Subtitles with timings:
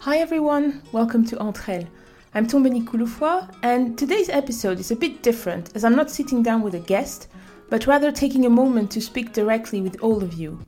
[0.00, 1.86] Hi everyone, welcome to Entre Elles.
[2.32, 6.62] I'm Tombeni Kouloufoua, and today's episode is a bit different as I'm not sitting down
[6.62, 7.26] with a guest,
[7.70, 10.64] but rather taking a moment to speak directly with all of you.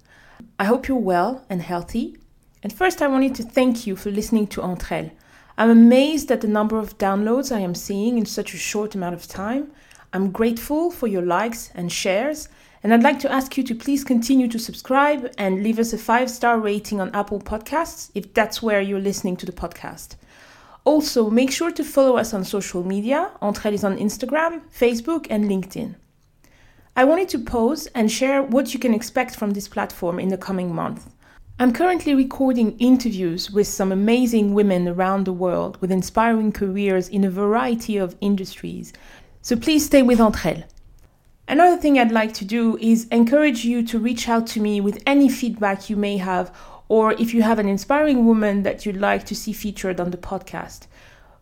[0.58, 2.16] I hope you're well and healthy.
[2.64, 5.10] And first, I wanted to thank you for listening to Entre Elles.
[5.56, 9.14] I'm amazed at the number of downloads I am seeing in such a short amount
[9.14, 9.70] of time.
[10.12, 12.48] I'm grateful for your likes and shares,
[12.82, 15.98] and I'd like to ask you to please continue to subscribe and leave us a
[15.98, 20.16] five star rating on Apple Podcasts if that's where you're listening to the podcast.
[20.84, 23.32] Also, make sure to follow us on social media.
[23.42, 25.96] Entre is on Instagram, Facebook, and LinkedIn.
[26.96, 30.38] I wanted to pause and share what you can expect from this platform in the
[30.38, 31.10] coming month.
[31.60, 37.24] I'm currently recording interviews with some amazing women around the world with inspiring careers in
[37.24, 38.92] a variety of industries.
[39.42, 40.77] So please stay with Entre Elles.
[41.48, 45.02] Another thing I'd like to do is encourage you to reach out to me with
[45.06, 46.54] any feedback you may have,
[46.88, 50.16] or if you have an inspiring woman that you'd like to see featured on the
[50.16, 50.86] podcast.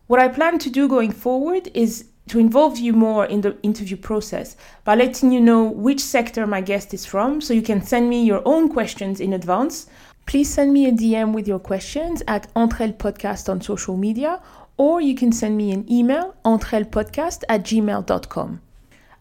[0.07, 3.97] What I plan to do going forward is to involve you more in the interview
[3.97, 8.09] process by letting you know which sector my guest is from so you can send
[8.09, 9.87] me your own questions in advance
[10.27, 14.41] Please send me a DM with your questions at Entre Podcast on social media,
[14.75, 18.61] or you can send me an email, entrellepodcast at gmail.com.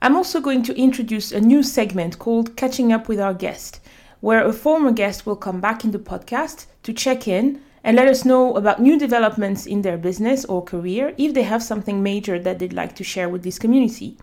[0.02, 3.80] I'm also going to introduce a new segment called Catching Up with Our Guest,
[4.20, 8.08] where a former guest will come back in the podcast to check in and let
[8.08, 12.38] us know about new developments in their business or career if they have something major
[12.38, 14.18] that they'd like to share with this community.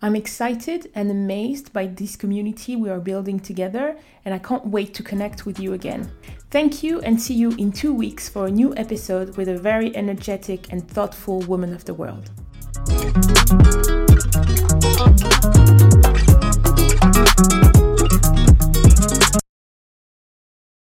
[0.00, 4.94] I'm excited and amazed by this community we are building together, and I can't wait
[4.94, 6.10] to connect with you again.
[6.50, 9.94] Thank you, and see you in two weeks for a new episode with a very
[9.96, 12.30] energetic and thoughtful woman of the world.